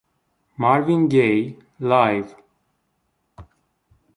[0.57, 2.35] Marvin Gaye Live!